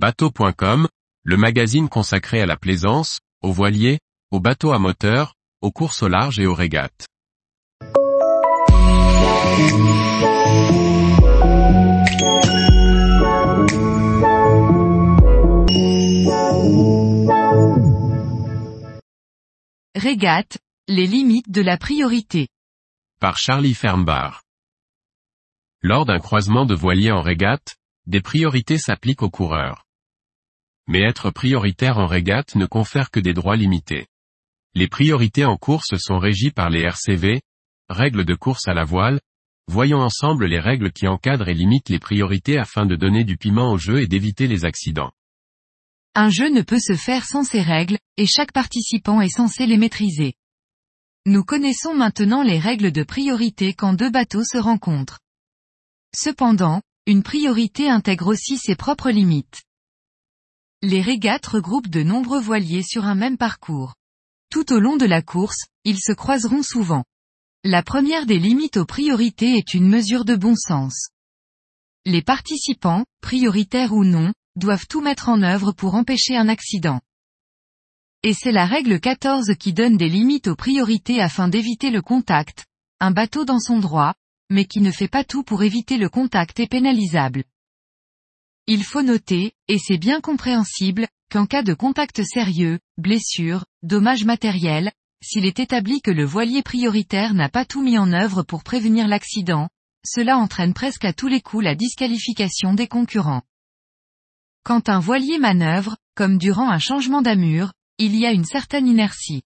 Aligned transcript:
Bateau.com, 0.00 0.86
le 1.24 1.36
magazine 1.36 1.88
consacré 1.88 2.40
à 2.40 2.46
la 2.46 2.56
plaisance, 2.56 3.18
aux 3.42 3.50
voiliers, 3.50 3.98
aux 4.30 4.38
bateaux 4.38 4.70
à 4.70 4.78
moteur, 4.78 5.34
aux 5.60 5.72
courses 5.72 6.04
au 6.04 6.08
large 6.08 6.38
et 6.38 6.46
aux 6.46 6.54
régates. 6.54 7.08
Régate, 19.96 20.58
les 20.86 21.08
limites 21.08 21.50
de 21.50 21.60
la 21.60 21.76
priorité. 21.76 22.46
Par 23.18 23.36
Charlie 23.36 23.74
Fernbar. 23.74 24.44
Lors 25.82 26.06
d'un 26.06 26.20
croisement 26.20 26.66
de 26.66 26.76
voiliers 26.76 27.10
en 27.10 27.20
régate, 27.20 27.74
des 28.06 28.20
priorités 28.20 28.78
s'appliquent 28.78 29.22
aux 29.22 29.30
coureurs. 29.30 29.87
Mais 30.88 31.02
être 31.02 31.30
prioritaire 31.30 31.98
en 31.98 32.06
régate 32.06 32.56
ne 32.56 32.66
confère 32.66 33.10
que 33.10 33.20
des 33.20 33.34
droits 33.34 33.56
limités. 33.56 34.06
Les 34.74 34.88
priorités 34.88 35.44
en 35.44 35.56
course 35.56 35.96
sont 35.98 36.18
régies 36.18 36.50
par 36.50 36.70
les 36.70 36.80
RCV, 36.80 37.40
règles 37.88 38.24
de 38.24 38.34
course 38.34 38.66
à 38.68 38.74
la 38.74 38.84
voile, 38.84 39.20
voyons 39.68 40.00
ensemble 40.00 40.46
les 40.46 40.60
règles 40.60 40.90
qui 40.90 41.06
encadrent 41.06 41.48
et 41.48 41.54
limitent 41.54 41.90
les 41.90 41.98
priorités 41.98 42.58
afin 42.58 42.86
de 42.86 42.96
donner 42.96 43.24
du 43.24 43.36
piment 43.36 43.72
au 43.72 43.78
jeu 43.78 44.00
et 44.00 44.06
d'éviter 44.06 44.46
les 44.46 44.64
accidents. 44.64 45.12
Un 46.14 46.30
jeu 46.30 46.48
ne 46.48 46.62
peut 46.62 46.80
se 46.80 46.96
faire 46.96 47.24
sans 47.24 47.44
ces 47.44 47.62
règles, 47.62 47.98
et 48.16 48.26
chaque 48.26 48.52
participant 48.52 49.20
est 49.20 49.28
censé 49.28 49.66
les 49.66 49.76
maîtriser. 49.76 50.34
Nous 51.26 51.44
connaissons 51.44 51.94
maintenant 51.94 52.42
les 52.42 52.58
règles 52.58 52.90
de 52.90 53.02
priorité 53.02 53.74
quand 53.74 53.92
deux 53.92 54.10
bateaux 54.10 54.44
se 54.44 54.58
rencontrent. 54.58 55.20
Cependant, 56.16 56.80
une 57.06 57.22
priorité 57.22 57.88
intègre 57.90 58.28
aussi 58.28 58.56
ses 58.56 58.74
propres 58.74 59.10
limites. 59.10 59.62
Les 60.82 61.00
régates 61.00 61.46
regroupent 61.46 61.88
de 61.88 62.04
nombreux 62.04 62.40
voiliers 62.40 62.84
sur 62.84 63.04
un 63.04 63.16
même 63.16 63.36
parcours. 63.36 63.94
Tout 64.48 64.72
au 64.72 64.78
long 64.78 64.96
de 64.96 65.06
la 65.06 65.22
course, 65.22 65.66
ils 65.84 65.98
se 65.98 66.12
croiseront 66.12 66.62
souvent. 66.62 67.04
La 67.64 67.82
première 67.82 68.26
des 68.26 68.38
limites 68.38 68.76
aux 68.76 68.86
priorités 68.86 69.56
est 69.56 69.74
une 69.74 69.88
mesure 69.88 70.24
de 70.24 70.36
bon 70.36 70.54
sens. 70.54 71.08
Les 72.06 72.22
participants, 72.22 73.04
prioritaires 73.20 73.92
ou 73.92 74.04
non, 74.04 74.32
doivent 74.54 74.86
tout 74.86 75.00
mettre 75.00 75.28
en 75.28 75.42
œuvre 75.42 75.72
pour 75.72 75.96
empêcher 75.96 76.36
un 76.36 76.48
accident. 76.48 77.00
Et 78.22 78.32
c'est 78.32 78.52
la 78.52 78.66
règle 78.66 79.00
14 79.00 79.54
qui 79.58 79.72
donne 79.72 79.96
des 79.96 80.08
limites 80.08 80.46
aux 80.46 80.56
priorités 80.56 81.20
afin 81.20 81.48
d'éviter 81.48 81.90
le 81.90 82.02
contact. 82.02 82.66
Un 83.00 83.10
bateau 83.10 83.44
dans 83.44 83.60
son 83.60 83.80
droit, 83.80 84.14
mais 84.48 84.64
qui 84.64 84.80
ne 84.80 84.92
fait 84.92 85.08
pas 85.08 85.24
tout 85.24 85.42
pour 85.42 85.64
éviter 85.64 85.98
le 85.98 86.08
contact 86.08 86.60
est 86.60 86.68
pénalisable. 86.68 87.42
Il 88.70 88.84
faut 88.84 89.00
noter, 89.00 89.52
et 89.68 89.78
c'est 89.78 89.96
bien 89.96 90.20
compréhensible, 90.20 91.08
qu'en 91.32 91.46
cas 91.46 91.62
de 91.62 91.72
contact 91.72 92.22
sérieux, 92.22 92.78
blessure, 92.98 93.64
dommage 93.82 94.26
matériel, 94.26 94.92
s'il 95.22 95.46
est 95.46 95.58
établi 95.58 96.02
que 96.02 96.10
le 96.10 96.26
voilier 96.26 96.62
prioritaire 96.62 97.32
n'a 97.32 97.48
pas 97.48 97.64
tout 97.64 97.82
mis 97.82 97.96
en 97.96 98.12
œuvre 98.12 98.42
pour 98.42 98.62
prévenir 98.62 99.08
l'accident, 99.08 99.70
cela 100.04 100.36
entraîne 100.36 100.74
presque 100.74 101.06
à 101.06 101.14
tous 101.14 101.28
les 101.28 101.40
coups 101.40 101.64
la 101.64 101.74
disqualification 101.74 102.74
des 102.74 102.88
concurrents. 102.88 103.40
Quand 104.64 104.90
un 104.90 105.00
voilier 105.00 105.38
manœuvre, 105.38 105.96
comme 106.14 106.36
durant 106.36 106.68
un 106.68 106.78
changement 106.78 107.22
d'amure, 107.22 107.72
il 107.96 108.14
y 108.14 108.26
a 108.26 108.32
une 108.32 108.44
certaine 108.44 108.86
inertie. 108.86 109.44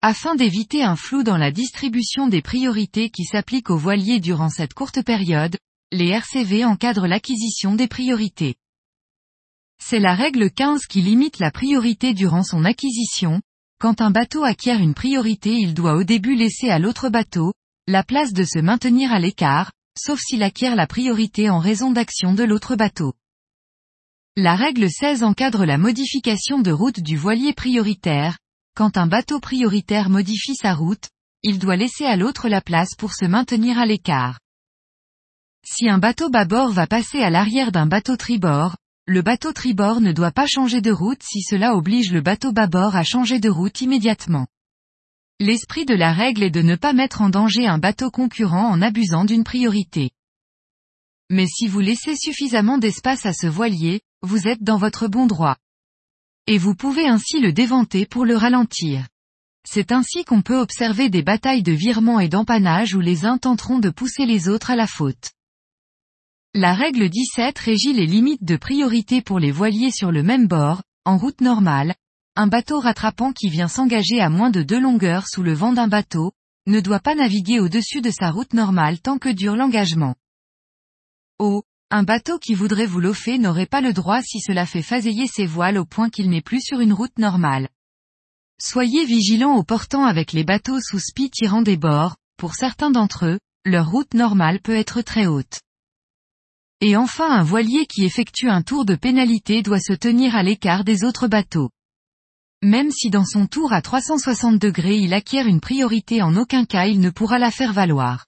Afin 0.00 0.34
d'éviter 0.34 0.82
un 0.82 0.96
flou 0.96 1.24
dans 1.24 1.36
la 1.36 1.52
distribution 1.52 2.26
des 2.26 2.40
priorités 2.40 3.10
qui 3.10 3.24
s'appliquent 3.24 3.68
aux 3.68 3.76
voiliers 3.76 4.18
durant 4.18 4.48
cette 4.48 4.72
courte 4.72 5.02
période, 5.04 5.58
les 5.92 6.08
RCV 6.08 6.64
encadrent 6.64 7.08
l'acquisition 7.08 7.74
des 7.74 7.88
priorités. 7.88 8.54
C'est 9.82 9.98
la 9.98 10.14
règle 10.14 10.50
15 10.50 10.86
qui 10.86 11.00
limite 11.00 11.40
la 11.40 11.50
priorité 11.50 12.14
durant 12.14 12.44
son 12.44 12.64
acquisition. 12.64 13.42
Quand 13.80 14.00
un 14.00 14.10
bateau 14.10 14.44
acquiert 14.44 14.78
une 14.78 14.94
priorité 14.94 15.52
il 15.52 15.74
doit 15.74 15.94
au 15.94 16.04
début 16.04 16.36
laisser 16.36 16.70
à 16.70 16.78
l'autre 16.78 17.08
bateau, 17.08 17.52
la 17.88 18.04
place 18.04 18.32
de 18.32 18.44
se 18.44 18.60
maintenir 18.60 19.12
à 19.12 19.18
l'écart, 19.18 19.72
sauf 19.98 20.20
s'il 20.20 20.44
acquiert 20.44 20.76
la 20.76 20.86
priorité 20.86 21.50
en 21.50 21.58
raison 21.58 21.90
d'action 21.90 22.34
de 22.34 22.44
l'autre 22.44 22.76
bateau. 22.76 23.14
La 24.36 24.54
règle 24.54 24.88
16 24.88 25.24
encadre 25.24 25.64
la 25.64 25.76
modification 25.76 26.60
de 26.60 26.70
route 26.70 27.00
du 27.00 27.16
voilier 27.16 27.52
prioritaire. 27.52 28.38
Quand 28.76 28.96
un 28.96 29.08
bateau 29.08 29.40
prioritaire 29.40 30.08
modifie 30.08 30.54
sa 30.54 30.72
route, 30.72 31.08
il 31.42 31.58
doit 31.58 31.74
laisser 31.74 32.04
à 32.04 32.14
l'autre 32.14 32.48
la 32.48 32.60
place 32.60 32.94
pour 32.96 33.12
se 33.12 33.24
maintenir 33.24 33.78
à 33.78 33.86
l'écart. 33.86 34.38
Si 35.64 35.88
un 35.88 35.98
bateau 35.98 36.30
bâbord 36.30 36.72
va 36.72 36.86
passer 36.86 37.20
à 37.22 37.30
l'arrière 37.30 37.72
d'un 37.72 37.86
bateau 37.86 38.16
tribord, 38.16 38.76
le 39.06 39.22
bateau 39.22 39.52
tribord 39.52 40.00
ne 40.00 40.12
doit 40.12 40.30
pas 40.30 40.46
changer 40.46 40.80
de 40.80 40.90
route 40.90 41.22
si 41.22 41.42
cela 41.42 41.74
oblige 41.74 42.12
le 42.12 42.20
bateau 42.20 42.52
bâbord 42.52 42.96
à 42.96 43.02
changer 43.02 43.40
de 43.40 43.50
route 43.50 43.80
immédiatement. 43.80 44.46
L'esprit 45.38 45.84
de 45.84 45.94
la 45.94 46.12
règle 46.12 46.42
est 46.42 46.50
de 46.50 46.62
ne 46.62 46.76
pas 46.76 46.92
mettre 46.92 47.22
en 47.22 47.30
danger 47.30 47.66
un 47.66 47.78
bateau 47.78 48.10
concurrent 48.10 48.68
en 48.68 48.82
abusant 48.82 49.24
d'une 49.24 49.44
priorité. 49.44 50.10
Mais 51.30 51.46
si 51.46 51.66
vous 51.66 51.80
laissez 51.80 52.14
suffisamment 52.16 52.78
d'espace 52.78 53.24
à 53.26 53.32
ce 53.32 53.46
voilier, 53.46 54.00
vous 54.22 54.48
êtes 54.48 54.62
dans 54.62 54.76
votre 54.76 55.08
bon 55.08 55.26
droit. 55.26 55.56
Et 56.46 56.58
vous 56.58 56.74
pouvez 56.74 57.06
ainsi 57.06 57.40
le 57.40 57.52
déventer 57.52 58.06
pour 58.06 58.24
le 58.24 58.36
ralentir. 58.36 59.06
C'est 59.66 59.92
ainsi 59.92 60.24
qu'on 60.24 60.42
peut 60.42 60.58
observer 60.58 61.08
des 61.08 61.22
batailles 61.22 61.62
de 61.62 61.72
virement 61.72 62.20
et 62.20 62.28
d'empannage 62.28 62.94
où 62.94 63.00
les 63.00 63.24
uns 63.24 63.38
tenteront 63.38 63.78
de 63.78 63.90
pousser 63.90 64.26
les 64.26 64.48
autres 64.48 64.70
à 64.70 64.76
la 64.76 64.86
faute. 64.86 65.32
La 66.54 66.74
règle 66.74 67.08
17 67.08 67.56
régit 67.60 67.92
les 67.92 68.06
limites 68.06 68.42
de 68.42 68.56
priorité 68.56 69.22
pour 69.22 69.38
les 69.38 69.52
voiliers 69.52 69.92
sur 69.92 70.10
le 70.10 70.24
même 70.24 70.48
bord, 70.48 70.82
en 71.04 71.16
route 71.16 71.40
normale. 71.40 71.94
Un 72.34 72.48
bateau 72.48 72.80
rattrapant 72.80 73.32
qui 73.32 73.48
vient 73.48 73.68
s'engager 73.68 74.20
à 74.20 74.30
moins 74.30 74.50
de 74.50 74.64
deux 74.64 74.80
longueurs 74.80 75.28
sous 75.28 75.44
le 75.44 75.52
vent 75.52 75.72
d'un 75.72 75.86
bateau, 75.86 76.32
ne 76.66 76.80
doit 76.80 76.98
pas 76.98 77.14
naviguer 77.14 77.60
au-dessus 77.60 78.00
de 78.00 78.10
sa 78.10 78.32
route 78.32 78.52
normale 78.52 78.98
tant 78.98 79.18
que 79.18 79.28
dure 79.28 79.54
l'engagement. 79.54 80.16
Oh, 81.38 81.62
un 81.88 82.02
bateau 82.02 82.40
qui 82.40 82.54
voudrait 82.54 82.84
vous 82.84 82.98
lofer 82.98 83.38
n'aurait 83.38 83.66
pas 83.66 83.80
le 83.80 83.92
droit 83.92 84.20
si 84.20 84.40
cela 84.40 84.66
fait 84.66 84.82
faseiller 84.82 85.28
ses 85.28 85.46
voiles 85.46 85.78
au 85.78 85.84
point 85.84 86.10
qu'il 86.10 86.30
n'est 86.30 86.42
plus 86.42 86.62
sur 86.62 86.80
une 86.80 86.92
route 86.92 87.16
normale. 87.16 87.68
Soyez 88.60 89.04
vigilants 89.04 89.54
au 89.54 89.62
portant 89.62 90.04
avec 90.04 90.32
les 90.32 90.42
bateaux 90.42 90.80
sous 90.80 90.98
spi 90.98 91.30
tirant 91.30 91.62
des 91.62 91.76
bords, 91.76 92.16
pour 92.36 92.56
certains 92.56 92.90
d'entre 92.90 93.26
eux, 93.26 93.38
leur 93.64 93.88
route 93.88 94.14
normale 94.14 94.60
peut 94.60 94.74
être 94.74 95.00
très 95.02 95.28
haute. 95.28 95.60
Et 96.82 96.96
enfin 96.96 97.30
un 97.30 97.42
voilier 97.42 97.84
qui 97.86 98.04
effectue 98.04 98.48
un 98.48 98.62
tour 98.62 98.86
de 98.86 98.94
pénalité 98.94 99.62
doit 99.62 99.80
se 99.80 99.92
tenir 99.92 100.34
à 100.34 100.42
l'écart 100.42 100.82
des 100.82 101.04
autres 101.04 101.28
bateaux. 101.28 101.70
Même 102.62 102.90
si 102.90 103.10
dans 103.10 103.24
son 103.24 103.46
tour 103.46 103.72
à 103.72 103.82
360 103.82 104.58
degrés 104.58 104.96
il 104.96 105.12
acquiert 105.12 105.46
une 105.46 105.60
priorité 105.60 106.22
en 106.22 106.36
aucun 106.36 106.64
cas 106.64 106.86
il 106.86 107.00
ne 107.00 107.10
pourra 107.10 107.38
la 107.38 107.50
faire 107.50 107.74
valoir. 107.74 108.26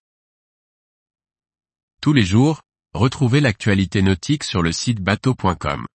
Tous 2.03 2.13
les 2.13 2.25
jours, 2.25 2.61
retrouvez 2.93 3.41
l'actualité 3.41 4.03
nautique 4.03 4.45
sur 4.45 4.63
le 4.63 4.73
site 4.73 5.01
bateau.com. 5.01 5.87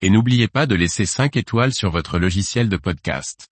Et 0.00 0.08
n'oubliez 0.08 0.48
pas 0.48 0.66
de 0.66 0.74
laisser 0.74 1.04
5 1.04 1.36
étoiles 1.36 1.74
sur 1.74 1.90
votre 1.90 2.18
logiciel 2.18 2.70
de 2.70 2.78
podcast. 2.78 3.48